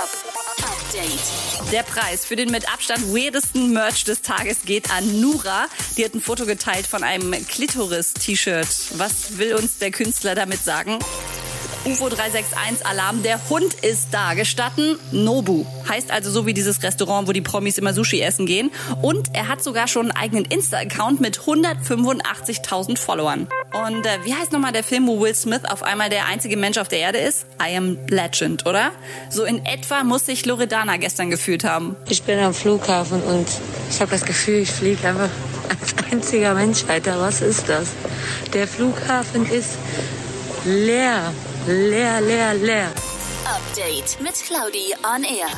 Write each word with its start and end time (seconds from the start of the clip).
Update. 0.00 1.70
Der 1.72 1.82
Preis 1.82 2.24
für 2.24 2.34
den 2.34 2.50
mit 2.50 2.72
Abstand 2.72 3.12
weirdesten 3.12 3.74
Merch 3.74 4.04
des 4.04 4.22
Tages 4.22 4.62
geht 4.64 4.90
an 4.90 5.20
Nura. 5.20 5.66
Die 5.98 6.04
hat 6.06 6.14
ein 6.14 6.22
Foto 6.22 6.46
geteilt 6.46 6.86
von 6.86 7.04
einem 7.04 7.32
Klitoris-T-Shirt. 7.46 8.66
Was 8.96 9.36
will 9.36 9.54
uns 9.54 9.76
der 9.76 9.90
Künstler 9.90 10.34
damit 10.34 10.64
sagen? 10.64 10.98
UFO 11.86 12.10
361 12.10 12.84
Alarm, 12.84 13.22
der 13.22 13.40
Hund 13.48 13.72
ist 13.72 14.08
da. 14.12 14.34
Gestatten 14.34 14.98
Nobu. 15.12 15.64
Heißt 15.88 16.10
also 16.10 16.30
so 16.30 16.44
wie 16.44 16.52
dieses 16.52 16.82
Restaurant, 16.82 17.26
wo 17.26 17.32
die 17.32 17.40
Promis 17.40 17.78
immer 17.78 17.94
Sushi 17.94 18.20
essen 18.20 18.44
gehen. 18.44 18.70
Und 19.00 19.34
er 19.34 19.48
hat 19.48 19.64
sogar 19.64 19.88
schon 19.88 20.10
einen 20.10 20.16
eigenen 20.16 20.44
Insta-Account 20.44 21.22
mit 21.22 21.38
185.000 21.40 22.98
Followern. 22.98 23.48
Und 23.86 24.04
äh, 24.04 24.18
wie 24.24 24.34
heißt 24.34 24.52
nochmal 24.52 24.72
der 24.72 24.84
Film, 24.84 25.06
wo 25.06 25.20
Will 25.20 25.34
Smith 25.34 25.64
auf 25.64 25.82
einmal 25.82 26.10
der 26.10 26.26
einzige 26.26 26.58
Mensch 26.58 26.76
auf 26.76 26.88
der 26.88 26.98
Erde 26.98 27.18
ist? 27.18 27.46
I 27.58 27.74
am 27.74 27.96
Legend, 28.08 28.66
oder? 28.66 28.90
So 29.30 29.44
in 29.44 29.64
etwa 29.64 30.04
muss 30.04 30.26
sich 30.26 30.44
Loredana 30.44 30.98
gestern 30.98 31.30
gefühlt 31.30 31.64
haben. 31.64 31.96
Ich 32.10 32.24
bin 32.24 32.38
am 32.40 32.52
Flughafen 32.52 33.22
und 33.22 33.46
ich 33.88 34.00
habe 34.02 34.10
das 34.10 34.26
Gefühl, 34.26 34.56
ich 34.56 34.70
fliege 34.70 35.08
einfach 35.08 35.30
als 35.70 35.94
einziger 36.12 36.52
Mensch 36.52 36.86
weiter. 36.88 37.18
Was 37.20 37.40
ist 37.40 37.70
das? 37.70 37.88
Der 38.52 38.68
Flughafen 38.68 39.50
ist 39.50 39.78
leer, 40.64 41.32
leer, 41.66 42.20
leer, 42.20 42.54
leer. 42.54 42.92
Update 43.46 44.16
mit 44.20 44.42
Claudi 44.46 44.94
on 45.02 45.24
Air. 45.24 45.50